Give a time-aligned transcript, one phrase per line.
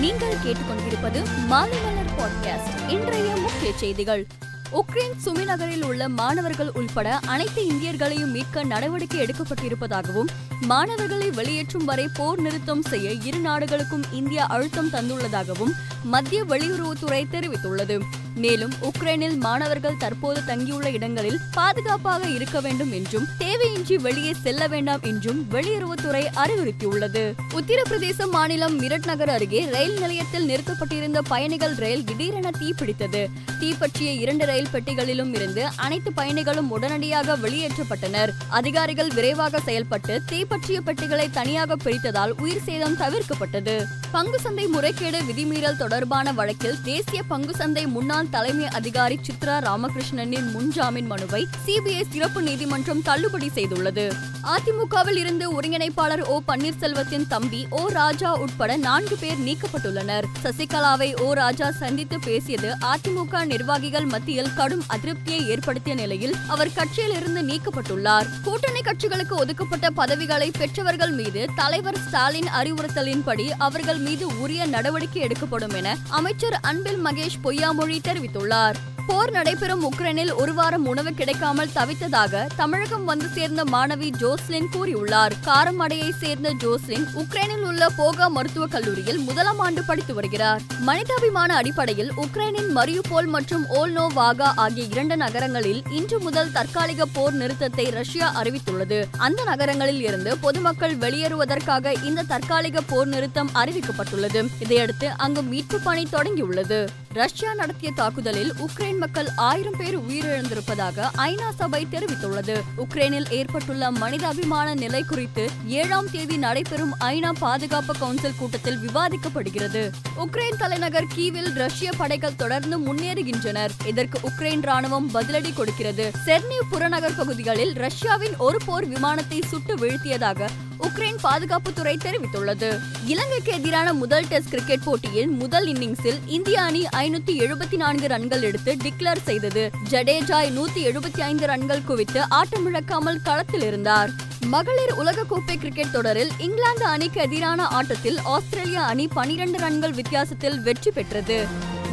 [0.00, 1.20] நீங்கள் கேட்டுக்கொண்டிருப்பது
[1.50, 4.26] மாலைமலர் பாட்காஸ்ட் இன்றைய முக்கிய செய்திகள்.
[4.72, 10.28] உக்ரைன் சுமி நகரில் உள்ள மாணவர்கள் உள்பட அனைத்து இந்தியர்களையும் மீட்க நடவடிக்கை எடுக்கப்பட்டிருப்பதாகவும்
[10.60, 15.72] மாணவர்களை வெளியேற்றும் வரை போர் நிறுத்தம் செய்ய இரு நாடுகளுக்கும் இந்தியா அழுத்தம் தந்துள்ளதாகவும்
[16.02, 18.00] மத்திய வெளியுறவுத்துறை தெரிவித்துள்ளது.
[18.34, 25.46] மேலும் உக்ரைனில் மாணவர்கள் தற்போது தங்கியுள்ள இடங்களில் பாதுகாப்பாக இருக்க வேண்டும் என்றும் தேவையின்றி வெளியே செல்ல வேண்டாம் என்றும்
[25.50, 27.34] வெளியுறவுத்துறை அறிவுறுத்தியுள்ளது.
[27.52, 33.26] உத்தரப்பிரதேச மாநிலம் மிரட் நகர் அருகே ரயில் நிலையத்தில் நிறுத்தப்பட்டிருந்த பயணிகள் ரயில் திடீரென தீப்பிடித்தது.
[33.60, 38.28] தீப்பற்றிய இரண்டு ரயில் பெட்டிகளிலும் இருந்து அனைத்து பயணிகளும் உடனடியாக வெளியேற்றப்பட்டனர்.
[38.48, 43.84] அதிகாரிகள் விரைவாக செயல்பட்டு தீப்பற்றிய பெட்டிகளை தனியாக பிரித்ததால் உயிர் சேதம் தவிர்க்கப்பட்டது.
[44.12, 51.06] பங்கு சந்தை முறைகேடு விதிமீறல் தொடர்பான வழக்கில் தேசிய பங்கு சந்தை முன்னாள் தலைமை அதிகாரி சித்ரா ராமகிருஷ்ணனின் முன்ஜாமீன்
[51.06, 54.12] மனுவை சிபிஐ சிறப்பு நீதிமன்றம் தள்ளுபடி செய்துள்ளது.
[54.44, 60.24] அதிமுகவில் இருந்து ஒருங்கிணைப்பாளர் ஓ பன்னீர்செல்வத்தின் தம்பி ஓ ராஜா உட்பட நான்கு பேர் நீக்கப்பட்டுள்ளனர்.
[60.42, 67.42] சசிகலாவை ஓ ராஜா சந்தித்து பேசியது அதிமுக நிர்வாகிகள் மத்தியில் கடும் அதிருப்தியை ஏற்படுத்திய நிலையில் அவர் கட்சியில் இருந்து
[67.42, 68.26] நீக்கப்பட்டுள்ளார்.
[68.44, 75.96] கூட்டணி கட்சிகளுக்கு ஒதுக்கப்பட்ட பதவிகளை பெற்றவர்கள் மீது தலைவர் ஸ்டாலின் அறிவுறுத்தலின்படி அவர்கள் மீது உரிய நடவடிக்கை எடுக்கப்படும் என
[76.08, 78.74] அமைச்சர் அன்பில் மகேஷ் பொய்யாமொழி தெரிவித்துள்ளார்.
[79.06, 85.30] போர் நடைபெறும் உக்ரைனில் ஒரு வாரம் உணவு கிடைக்காமல் தவித்ததாக தமிழகம் வந்து சேர்ந்த மாணவி ஜோஸ்லின் கூறியுள்ளார்.
[85.44, 90.60] காரமடையை சேர்ந்த ஜோஸ்லின் உக்ரைனில் உள்ள போகா மருத்துவக் கல்லூரியில் முதலாம் ஆண்டு படித்து வருகிறார்.
[90.78, 97.90] மனிதாபிமான அடிப்படையில் உக்ரைனின் மரியுபோல் மற்றும் ஓல்னோ வாகா ஆகிய இரண்டு நகரங்களில் இன்று முதல் தற்காலிக போர் நிறுத்தத்தை
[97.90, 99.04] ரஷ்யா அறிவித்துள்ளது.
[99.18, 104.48] அந்த நகரங்களில் இருந்து பொதுமக்கள் வெளியேறுவதற்காக இந்த தற்காலிக போர் நிறுத்தம் அறிவிக்கப்பட்டுள்ளது.
[104.58, 106.86] இதையடுத்து அங்கு மீட்பு பணி தொடங்கியுள்ளது.
[107.12, 112.62] ரஷ்யா நடத்திய தாக்குதலில் உக்ரைன் மக்கள் ஆயிரம் பேர் உயிரிழந்திருப்பதாக ஐநா சபை தெரிவித்துள்ளது.
[112.76, 119.90] உக்ரைனில் ஏற்பட்டுள்ள மனிதாபிமான நிலை குறித்து ஏழாம் தேதி நடைபெறும் ஐநா பாதுகாப்பு கவுன்சில் கூட்டத்தில் விவாதிக்கப்படுகிறது.
[120.16, 123.70] உக்ரைன் தலைநகர் கீவில் ரஷ்ய படைகள் தொடர்ந்து முன்னேறுகின்றனர்.
[123.86, 126.10] இதற்கு உக்ரைன் ராணுவம் பதிலடி கொடுக்கிறது.
[126.26, 130.46] செர்னிவ் புறநகர் பகுதிகளில் ரஷ்யாவின் ஒரு போர் விமானத்தை சுட்டு வீழ்த்தியதாக
[130.80, 132.80] உக்ரைன் பாதுகாப்புத்துறை தெரிவித்துள்ளது.
[133.06, 138.76] இலங்கைக்கு எதிரான முதல் டெஸ்ட் கிரிக்கெட் போட்டியின் முதல் இன்னிங்ஸில் இந்திய அணி ஐநூத்தி எழுபத்தி நான்கு ரன்கள் எடுத்து
[138.84, 139.70] டிக்ளேர் செய்தது.
[139.90, 144.10] ஜடேஜாய் நூத்தி எழுபத்தி ஐந்து ரன்கள் குவித்து ஆட்டமிழக்காமல் களத்தில் இருந்தார்.
[144.46, 151.46] மகளிர் உலகக்கோப்பை கிரிக்கெட் தொடரில் இங்கிலாந்து அணிக்கு எதிரான ஆட்டத்தில் ஆஸ்திரேலியா அணி பனிரெண்டு ரன்கள் வித்தியாசத்தில் வெற்றி பெற்றது.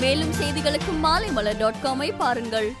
[0.00, 2.72] மேலும் செய்திகளுக்கு மாலை மலர் டாட் காமை பாருங்கள்.